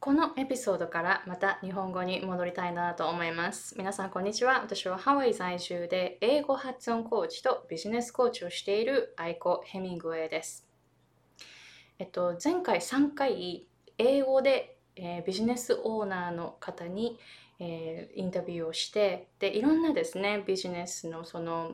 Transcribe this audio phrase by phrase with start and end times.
[0.00, 3.74] このエピソードからまた日本語に戻りたいなと思います。
[3.76, 4.62] 皆さんこんにちは。
[4.62, 10.66] 私はハワイ在住で英語発音コーチとビジネスコーチをしているアイコ・ヘミングウェイです。
[11.98, 13.66] えっと、前回3回
[13.98, 17.18] 英語で、えー、ビジネスオーナーの方に、
[17.58, 21.72] えー、インタビューをしてでいろんなですねビジネスのその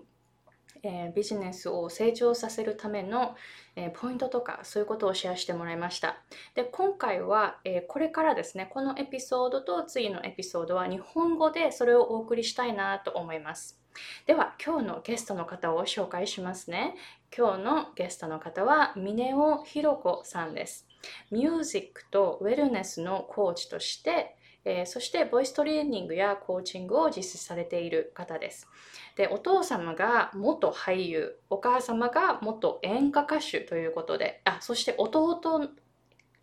[0.86, 3.34] えー、ビジネスを成長させるための、
[3.74, 6.16] えー、ポイントとかそういうことをシェアしてもらいました。
[6.54, 13.80] で今回は、えー、これからですねこのエピソードと次のエピソードは日本語でそれをお送りしたいなと思います。
[14.26, 16.94] では今日のゲストの方を紹介しますね。
[17.36, 20.86] 今日のゲストの方は峰尾ひろ子さんです。
[21.30, 24.35] ミュージックとウェルネスのコーチとして
[24.66, 28.68] えー、そしてボイストレーニングやコーチングを実施されている方です。
[29.14, 35.40] でお父様が元俳優お母様が元演歌歌手ということであそして弟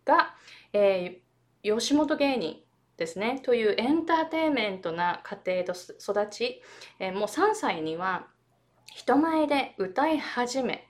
[0.04, 0.34] が、
[0.72, 2.56] えー、吉本芸人
[2.96, 6.62] ですねというエンターテインメントな家庭と育ち、
[6.98, 8.26] えー、もう3歳には
[8.86, 10.88] 人前で歌い始め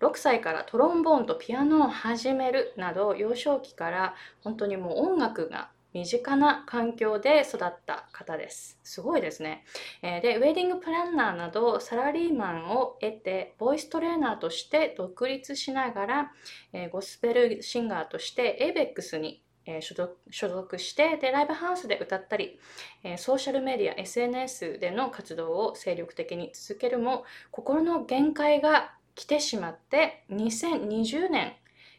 [0.00, 8.78] 6歳からトロンボーンとピアノを始めるなど幼少期から本当にもう音楽が身近な環境で育った方です。
[8.82, 9.64] すごいですね。
[10.02, 16.32] えで、ウェディングプランナーなどサラリーマンを得て、ボイストレーナーとして独立しながら、
[16.72, 18.58] えゴスペルシンガーとして
[18.94, 22.58] ABEX にえ所属所属してでライブハウスで歌ったり、
[23.02, 31.54] えソーシャルメディア SNS での活動を精力的に続けるも心の限界が来てしまって2020年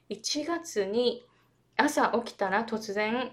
[0.09, 1.25] 1月に
[1.77, 3.31] 朝起きたら突然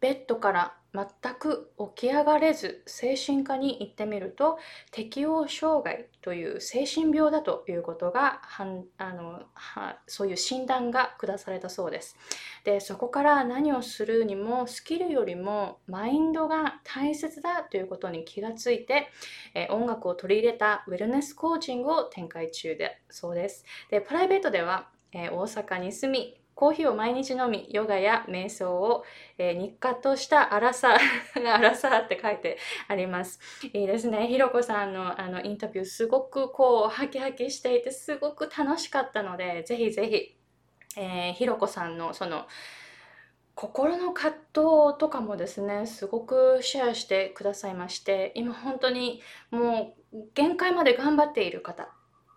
[0.00, 4.58] ベッドから全く起き上がれず精神科に行ってみると
[4.90, 12.16] 適応障害という精神病だということがはんあのはそういう診断が下されたそうです。
[12.64, 19.08] でそこから何をするにもスキルよりもマインドが大切だということに気がついて、
[19.54, 23.64] え音楽を取り入れたウェルネスコーチングを展開中でそうです。
[23.90, 29.02] でプライベートでは、え大阪に住みコーヒーを毎日飲み、ヨガや瞑想を、
[29.38, 33.40] えー、日課としたアラサー、アラサーって書いてあります。
[33.72, 34.26] いいですね。
[34.26, 42.46] ひろこさんのあのインタビュー、すごくこう、ハキハキしていて、すごく楽しかったので、ぜひぜひ、えー、ひろこさんのその、
[43.54, 49.20] 心の葛藤とかもですねすごくシェアしてくださいまして今本当に
[49.50, 51.90] もう限界まで頑張っている方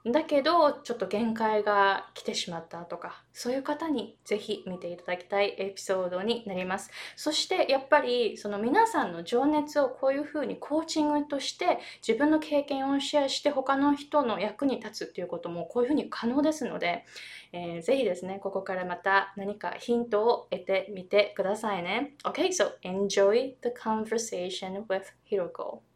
[0.05, 6.91] だけどちょっと限界が来てしまったとかそういう方にぜひ見ていただきたいエピソードになります。
[7.15, 17.05] そしてやっぱりその皆さんの情熱をこういうふうにコーチングとして自分の経験をシェアして他の人の役に立つっていうこともこういうふうに可能ですので、
[17.53, 22.15] えー、ぜひですねここからまた何かヒントを得てみてくださいね。
[22.23, 25.92] OK so enjoy the conversation with Hiroko.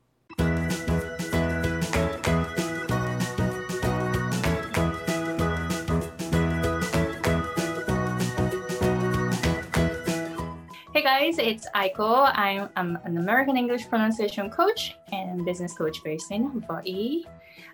[11.06, 12.30] guys, it's Aiko.
[12.34, 17.24] I'm, I'm, an American English pronunciation coach and business coach based in Hawaii.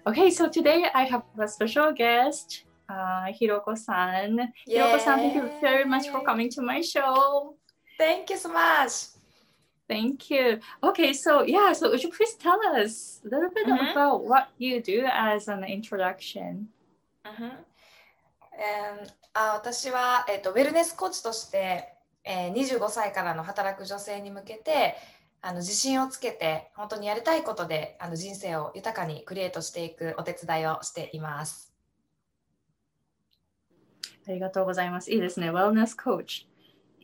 [0.07, 4.53] Okay, so today I have a special guest, uh, Hiroko-san.
[4.69, 7.57] Hiroko-san, thank you very much for coming to my show.
[7.97, 8.93] Thank you so much.
[9.89, 10.61] Thank you.
[10.83, 13.91] Okay, so yeah, so would you please tell us a little bit mm-hmm.
[13.91, 16.69] about what you do as an introduction?
[17.25, 17.57] Mm-hmm.
[18.59, 21.92] Um, あ私は、えっと、ウェルネスコーチとして
[22.24, 24.96] えー、25歳からの働く女性に向けて
[25.42, 31.74] あの自信をつけて本当にやりたいことであの人生を豊かにクリエイトしていくお手伝いをしています。
[34.26, 35.12] ありがとうございます。
[35.12, 35.52] いいですね。
[35.52, 36.48] Wellness Coach。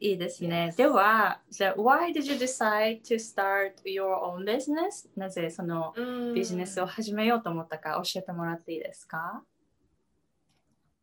[0.02, 0.74] いいですね。
[0.78, 5.10] では、じゃあ、why did you decide to start your own business?
[5.18, 5.94] なぜその
[6.34, 9.44] ビジネスを始めようと思ったか教えてもらっていいですか？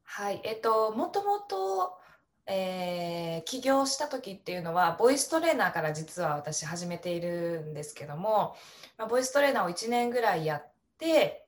[0.05, 1.99] はい、えっと、もともと
[2.47, 8.55] えー、起業した時っていうのはボイストレーナーから実は私始めているんですけども、
[8.97, 11.47] まあ、ボイストレーナーを1年ぐらいやって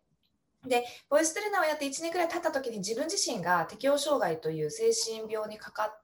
[0.67, 6.01] でボイストレーナーをやって1年ぐらい経った時に自分自身が適応障害という精神病にかかっ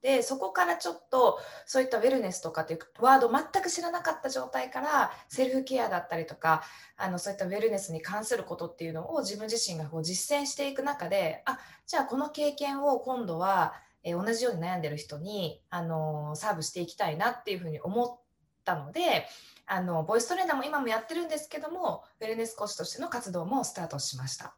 [0.00, 6.62] てそこからちょっとそういったウェルネスとかっていうワード全く知らなかった状態からセルフケアだったりとか
[6.96, 18.20] あのそういったウェルネスに関することっていうのを自分自身がこう実践していく中であじゃあこの経験を今度はえー、同じように悩んでる人に、あのー、サーブしていきたいなっていうふうに思っ
[18.64, 19.26] たので
[19.66, 24.54] あのボイストレーナーも今もやってるんですけどもウェルネスコーチとしての活動もスタートしました。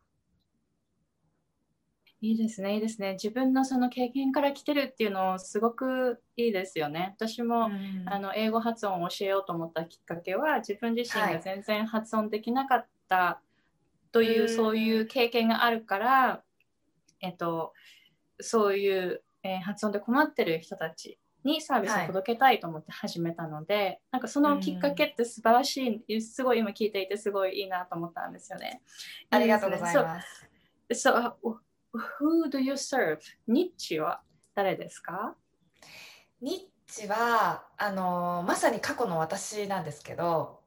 [2.23, 3.15] いいですね、いいですね。
[3.15, 7.17] 自分のその経験から来てるっていうのすごくいいですよね。
[7.19, 13.41] 私も、うん、あの英語発音を教えようと思ったきっかけは自分自身が全然発音できなかった
[14.13, 16.43] という、はい、そういう経験があるから、
[17.21, 17.73] えっと、
[18.41, 28.83] そういう、えー、発音で困ってる人たちにサービスを届けたいと思って始めたので、はい、なんかそのきっかけって素晴らしい、すごい今聞いていてすごいいいなと思ったんですよね。
[29.31, 30.49] ありがとうございます。
[30.93, 31.37] So, so
[31.95, 33.19] Who do you serve?
[33.49, 34.23] ニッチは
[34.55, 35.35] 誰ですか？
[36.41, 40.61] ニッチはあのまさに過去の私なんですけど、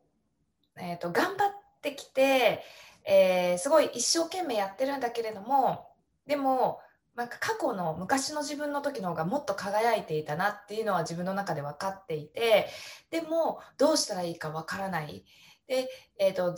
[0.78, 1.52] えーと、頑張っ
[1.82, 2.64] てきて、
[3.06, 5.88] えー、すごい一生懸命やってるんだけれども
[6.28, 6.80] でも
[7.16, 12.68] なんか過去の昔の自分の時の方がもっと輝いていたなっていうのは自分の中で分かっていて
[13.10, 15.24] でもどうしたらいいか分からない
[15.68, 15.90] で、
[16.20, 16.56] えーと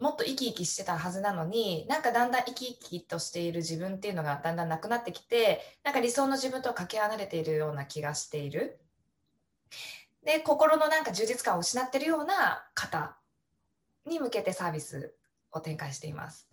[0.00, 8.80] もっと生き生きしてたはずなのになんかだんだん生き生きとしている自分っていうのがだんだんなくなってきてなんか理想の自分とかけ離れているような気がしている。
[10.24, 13.16] で心のなんか充実感を失ってるような方
[14.06, 15.14] に向けてサービス
[15.52, 16.49] を展開しています。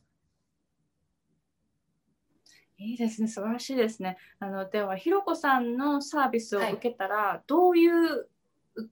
[2.78, 4.18] いいですね、素晴らしいですね。
[4.40, 8.30] あのでは、ひろこさんのサービスを受けたら、はい、どういう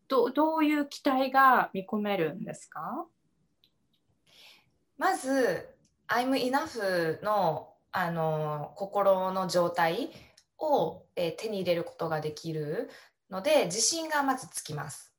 [0.08, 3.06] どどういう期待が見込めるんですか？
[4.98, 5.70] まず
[6.10, 10.12] 「I'm enough の」あの心の状態
[10.58, 12.90] を、えー、手に入れることができる
[13.30, 15.14] ので自信がまずつきます。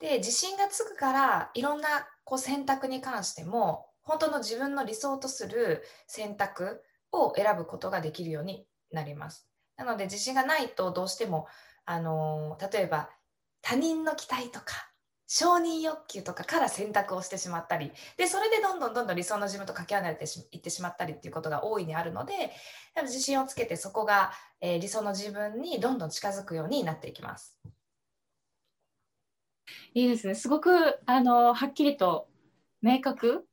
[0.00, 1.88] で自信がつくからいろんな
[2.24, 9.48] こう選択に関しても本当の自分の理想とする選択を選ぶことができるようになります。
[9.76, 11.46] なので自信がないとどうしても
[11.84, 13.10] あの例えば
[13.62, 14.90] 他人の期待とか
[15.28, 22.52] 承認欲求とかから選択をしてしまったりでそれでどんどんどんどん理想の自分とかけ離れていってしまったりっていうことが大いにあるので
[23.02, 27.58] 自信をつけてそこが、えー、理想の自分にどんどん近づくようになっていきます。
[29.94, 32.28] いいですねすごくあのはっきりと
[32.82, 33.46] 明確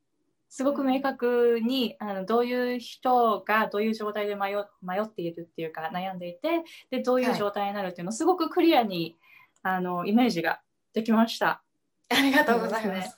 [0.56, 9.16] すごく明確にあのどういう人がどういう状態で迷迷っているっていうか悩んでいてでどういう状態になるっていうのをすごくクリアに、
[9.64, 10.62] あのイメージが
[10.94, 11.64] できました。
[12.10, 13.18] ありがとうございます。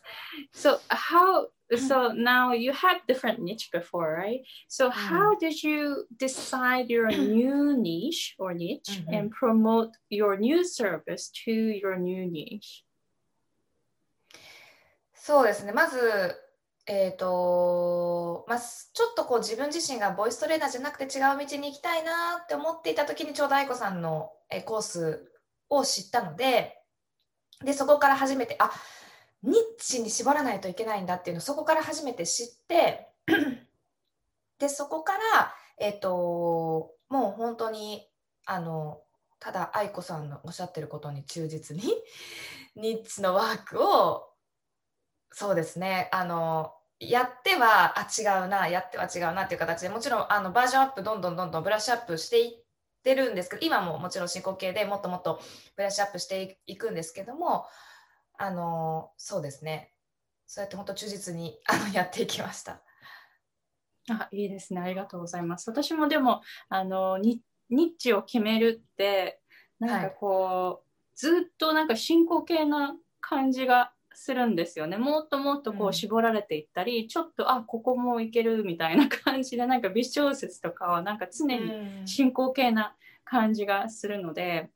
[0.54, 4.40] So how so now you had different niche before, right?
[4.70, 11.30] So how did you decide your new niche or niche and promote your new service
[11.46, 12.86] to your new niche?
[15.16, 15.74] そうですね。
[15.74, 16.45] まず
[16.88, 24.30] えーとまあ、ちょっとこう自分自身がボイストレーナーじゃなくて違う道に行きたいなって思っていた時にちょうど愛子さんの
[24.66, 25.32] コース
[25.70, 26.78] を知ったので
[27.64, 28.70] でそこから初めてあ
[29.42, 33.10] ニッチに絞らないといけないんだっていうのをそこから初めて知って
[34.60, 38.08] でそこから、えーと、もう本当に
[38.46, 39.02] あの
[39.40, 41.84] ただ愛子さんのおっしゃってることに忠実に
[42.76, 44.30] ニッチのワークを
[45.32, 52.64] そうですねあのやってはあ違うなやっては違うなっていう形でもちろんあのバージョンアップどんどんどんどんブラッシュアップしていっ
[53.04, 55.40] てるんですけど今ももちろん進行形でもっともっと
[55.76, 57.66] ブラッシュアップしていくんですけども
[58.38, 59.92] あのそうですね
[60.46, 62.82] そうやって本当忠実にあのやっていきました。
[64.10, 65.70] あいいですねありがとうございます。
[65.70, 69.42] 私もでもあのニッチを決めるって
[69.80, 70.78] なんかこう、はい、
[71.16, 74.98] ずっとなんか進行形な感じがするんですよね。
[74.98, 84.70] もっともっとこう絞られていったり、うん、ちょっとあここもいけるみたいな感じでなんか微小説とかはなんか常に進行形な感じがするので、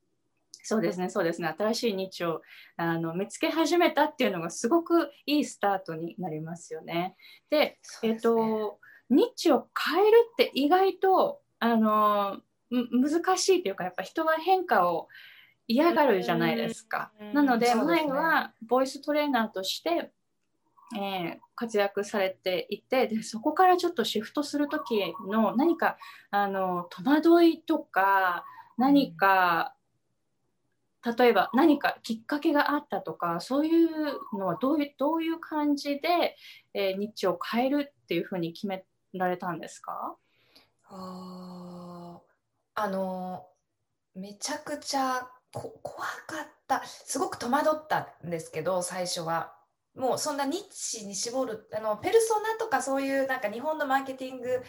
[0.64, 1.54] そうですね、そうですね。
[1.58, 2.42] 新しいニッチを
[2.78, 7.16] あの見つけ始めたっていうのがすごくいいスタートになりますよね。
[7.50, 8.80] で、でね、えっと、
[9.10, 15.08] ニッチを変えるって意外とあの難しいというか、やっぱ人は変化を
[15.70, 17.12] 嫌がるじゃないですか。
[17.32, 20.12] なので、前はボイストレーナーとして、
[20.98, 25.98] えー、活躍されていてでそこからちょっとシフトする時の何か
[26.32, 28.44] あの戸惑いとか
[28.76, 29.76] 何か
[31.18, 33.90] 例えば何かきっかけがあったとかそういう
[34.34, 36.36] のはどういうどういう感じで、
[36.74, 38.84] えー、ニッチを変えるっていうふうに決め
[39.14, 40.16] られたんですか？
[40.90, 42.20] あ
[42.74, 43.46] あの
[44.16, 49.56] めちゃくちゃ怖かったすごく戸惑ったんですけど最初は。
[49.96, 54.62] もうそんなニッチに絞るあのペルソナとかそういうなんか日本のマーケティング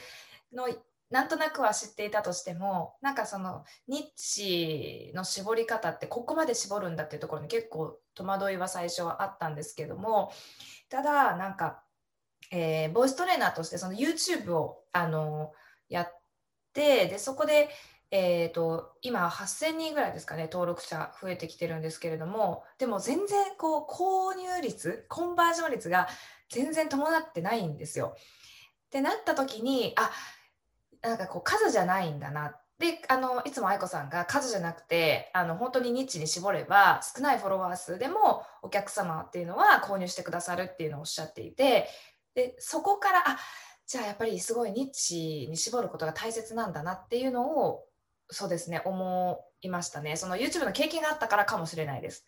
[0.53, 0.67] の
[1.11, 10.33] なんとなくは知っていたとしてもなんかそのニッチの絞り方ってここまで絞るんだっていうところに結構戸惑いは最初はあったんですけども
[10.89, 11.83] ただなんか、
[12.53, 15.53] えー、ボイストレーナーとしてその YouTube をあの
[15.89, 16.23] やっ
[16.73, 17.69] てでそこで、
[18.13, 26.09] えーと、今8000人ぐらいですかね登録者増えてきてるんですけれどもでも全然こう購入率コンバージョン率が
[26.49, 28.17] 全然伴ってないんですよ。
[28.17, 30.11] ってなった時にあ
[31.03, 41.89] なんかこう数じゃないんだなであのいつも愛子さんが数じゃなくてあの本当にニッチに絞れば少ないフォロワー数でもお客様っていうのは購入してくださるっていうのをおっしゃっていて
[42.35, 43.39] でそこからあ
[43.87, 47.85] じゃあやっぱりすごいニッチに絞ることが大切なんだなっていうのを
[48.31, 52.27] そうですね思いましたねその YouTube の経験があったからかもしれないです。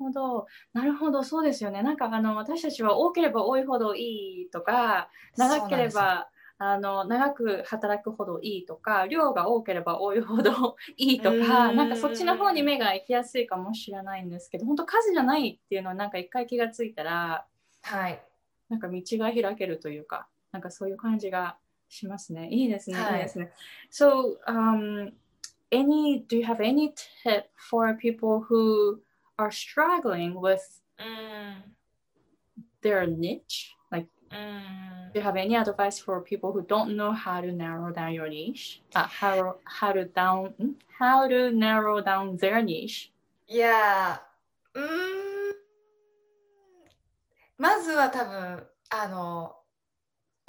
[0.00, 0.46] ほど。
[0.72, 1.82] なるほど、そうですよね。
[1.82, 17.46] なんかあの私たちは多ければ多いほどいいとか、長ければあの長く働くほどいいとか、量が多ければ多いほど いいとか、なんかそっちの方に目が行きやすいかもしれないんですけど、本当数じゃないっていうのはなんか一回気がついたら、
[17.82, 18.22] はい。
[18.68, 21.58] なんか道が開けるというか、なんかそういう感じが
[21.89, 22.49] しますね。
[22.49, 22.97] いいですね。
[22.97, 23.51] はい、いいですね。
[23.91, 25.11] So, um,
[25.71, 26.93] any, do you have any
[27.23, 28.99] tip for people who
[29.37, 30.61] are struggling with
[32.81, 33.75] their niche?
[33.91, 38.13] Like, do you have any advice for people who don't know how to narrow down
[38.13, 38.81] your niche?
[38.93, 40.53] Uh, how how to down
[40.99, 43.11] how to narrow down their niche?
[43.47, 44.19] Yeah.
[44.73, 45.55] うん
[47.57, 49.55] まずは多分あの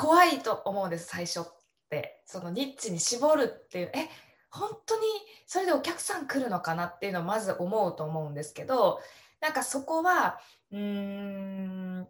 [0.01, 1.43] 怖いと思うんです最初っ
[1.89, 2.24] て。
[2.25, 3.91] そのニッチに絞るっていう。
[3.93, 4.10] え
[4.50, 5.03] 本当に
[5.46, 9.00] それでお客さん来るのかなっていうのをまず思うと思うんですけど
[9.39, 10.41] なんかそこは
[10.72, 12.05] うーんなん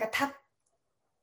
[0.00, 0.34] かた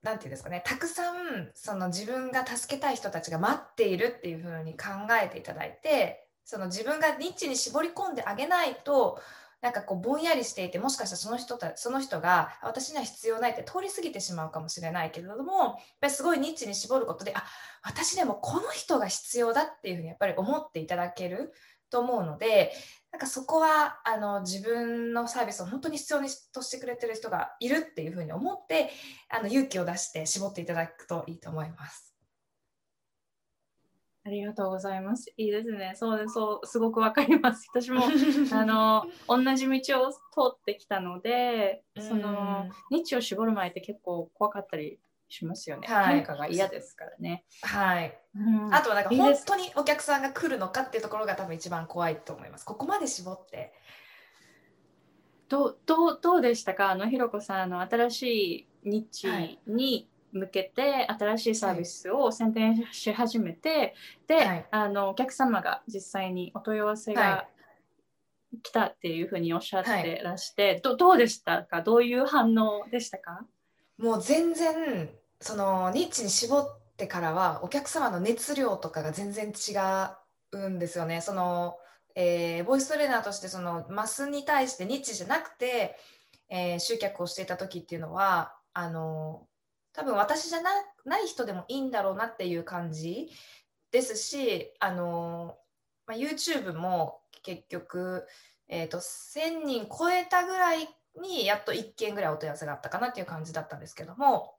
[0.01, 0.61] なんていうんですかね。
[0.65, 4.89] たくさんその自分が助けたい人たちが待っているっていうふうに考
[5.21, 9.19] えていただいてその自分がニッチに絞り込んであげないと
[9.63, 17.45] なんかこうぼんやりしていてもしかしたらその人たその人が私には必要ないって通り過ぎてしまうかもしれないけれどもやっぱりすごいニッチに絞ることであ
[17.81, 21.53] 私でもこの人が必要だっていうふうにやっぱり思っていただける
[21.89, 22.73] と思うので
[23.13, 28.89] なんかそこはあの自分のサービスを本当に必要にとしてくれてる人がいるっていうふうに思って
[29.29, 32.12] あの勇気を出して絞っていただくといいと思います。
[34.25, 35.33] ありがとうございます。
[35.35, 35.93] いいですね。
[35.95, 36.33] そうです。
[36.35, 37.67] そう、すごくわかります。
[37.73, 38.03] 私も、
[38.53, 45.87] あの、同じ道を通ってきたので、その、日を絞る前って結構怖かったりしますよね。
[45.87, 47.43] はい、が嫌ですからね。
[47.63, 48.17] はい。
[48.35, 48.39] う
[48.69, 52.65] ん、あとはなんか本当にお客さんが来るのかっていうところが多分一番怖いと思います。
[52.65, 53.73] ここまで絞って。
[55.49, 56.91] どうどうどうでしたか？
[56.91, 63.93] あのひろこさんの新しいニッチに向けて新しいサービスを宣伝し始めて、はい、
[64.27, 67.47] で、あのお客様が実際にお問い合わせが
[68.61, 71.81] 来たっていうふうにおっしゃってらして、はい、どどうでしたか？
[71.81, 73.45] どういう反応でしたか？
[73.97, 75.09] もう全然
[75.39, 79.75] そのニッチに絞ってからはお客様の熱量とかが全然違
[80.51, 81.21] うんですよね。
[81.21, 81.77] その
[82.15, 85.95] えー、ボイストレーナーとしてそのマスに対してニッチじゃなくて、
[86.47, 89.47] えー、集客をしていた時っていうのはあの
[89.93, 93.29] 多分私じゃない人でもいいんだろうなっていう感じ
[93.91, 95.55] ですし、あの
[96.07, 98.25] まあ、YouTube も結局、
[98.67, 100.87] えーと、1000人超えたぐらい
[101.21, 104.55] にやっと1件ぐらいお問い合わせがあったかなっていう感じだったんですけども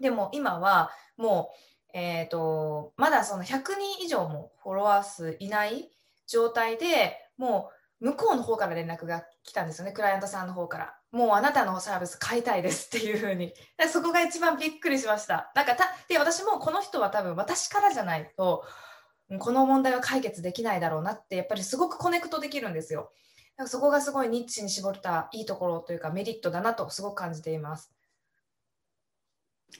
[0.00, 1.50] でも今はも
[1.94, 5.88] う、えーとまだその100人以上もフォロワー数いない
[6.26, 10.94] 状態でもう向こうの方から連絡が来たんですよねクライアントさんの方から。
[11.12, 13.54] もうあなたのサービス買いたいですっていう風に
[13.90, 18.64] そこが一番びっくりしましたなんかたで私もこの人は多分私からじゃないと
[19.38, 23.12] この問題は解決できないだろうなってやっぱりすごくコネクトできるんですよ
[23.56, 27.90] かそこがすごいニッチに絞ったいいところというかメリットだなとすごく感じています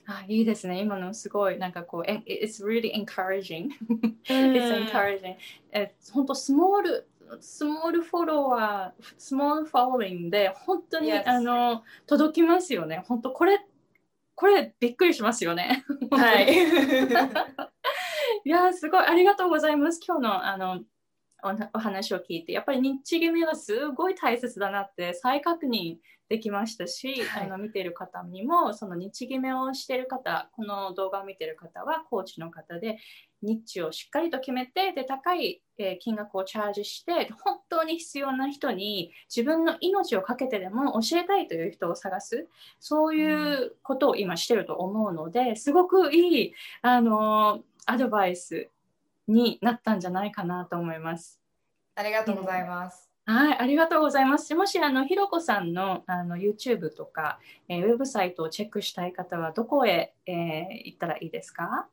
[0.06, 0.80] あいいですね。
[0.80, 3.68] 今のすごいなんかこう、it's really encouraging.
[4.28, 5.36] it's encouraging.
[5.72, 7.08] え本当スモール
[7.40, 11.22] スモールフォロワー、スモールフォローリングで本当に、yes.
[11.26, 13.04] あの届きますよね。
[13.06, 13.60] 本当これ、
[14.34, 15.84] これびっくりしますよね。
[16.10, 16.54] はい。
[18.44, 20.00] いや、すごいありがとうございます。
[20.06, 20.80] 今日のあの
[21.74, 25.96] お話を聞いて、やっぱり日記目はすごい大切だなって再確認
[26.28, 32.98] できましたし、はい、あの見ている方にもその日決めをしている方この動画を見ている方はコーチの方で
[33.42, 42.48] 日知をしっかりと決めてで高い、え金額をチャージして本当に必要な人に自分の命を懸けてでも教えたいという人を探す
[42.80, 48.68] そういうことを今してると思うのですごくいいあのアドバイス
[49.28, 51.40] になったんじゃないかなと思います。
[51.94, 53.10] ありがとうございます。
[53.24, 54.54] はい、ありがとうございます。
[54.54, 60.34] もし、あの、ひろこさんのあの YouTube とか、えー、ウェブサイトをチェックしたい方は、どこへ、えー、
[60.84, 61.88] 行ったらいいですか？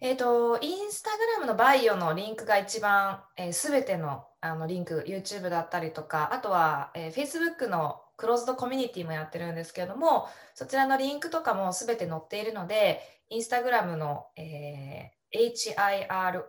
[0.00, 16.44] えっ、ー、と、インスタグラムのバイオのリンクが一番、えー、全てのあのリンク、YouTube だったりとか、あとは、えー、Facebook のクローズドコミュニティもやってるんですけれども、そちらのリンクとかも全て載っているので、インスタグラムの、えー、HIRO、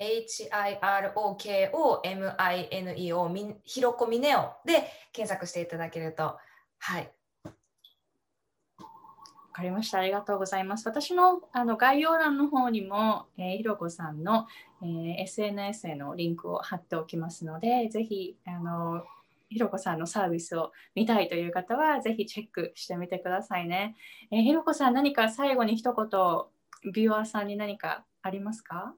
[0.00, 1.14] HIROKOMINEO
[3.64, 6.36] ひろこみねおで検索していただけると、
[6.78, 7.10] はい。
[8.84, 10.00] わかりました。
[10.00, 10.86] ありがとうございます。
[10.86, 14.46] 私のあの概要欄の方にも、えー、ひろこさんの、
[14.82, 19.02] えー、SNS へのリンクを貼っておきますので、ぜひあの
[19.48, 23.96] ひろこさんのサービスを見たいという方は、ぜひチェックしてみてくださいね。
[24.30, 26.06] えー、ひろこさん、何か最後に一言、
[26.92, 28.94] ビューアーさんに何かありますか？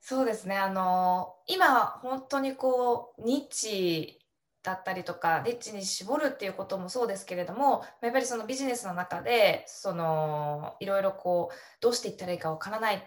[0.00, 4.20] そうですね、あの今、本当にこう、ニッチ
[4.62, 13.00] だったりとか、リッチに絞るっていうこともそうですけれども、やっぱりそのビジネスの中で、そのいろいろこう、どうしていったらいいかわからないっ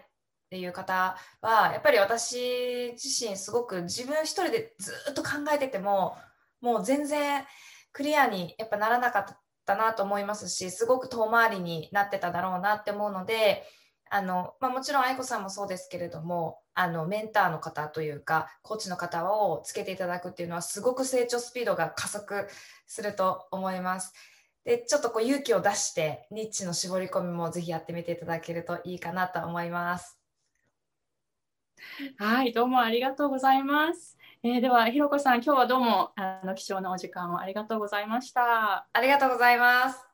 [0.50, 6.16] ていう方は、やっぱり私自身、すごく自分一人でずっと考えてても、
[6.60, 7.44] もう全然
[7.92, 9.26] クリアにやっぱならなかっ
[9.64, 13.64] たなと思いますしすごく遠回りになってただろうなって思うので
[14.10, 22.48] あの、まあ、もちろん愛子さんもそうですけれどもあのメンターの方というかコーチの方をつけていただくっていうのはすごく成長スピードが加速
[22.86, 24.12] すると思います。
[24.64, 30.18] でちょっとこう勇気を出してニッチの絞り込みもぜひやってみていただけるといいかなと思います。
[32.18, 34.18] はい、どうもありがとうございます。
[34.42, 38.86] えー、では、ひろこさん、今日はどうもあの貴重なお時間をありがとうございました。
[38.92, 40.09] ありがとうございます。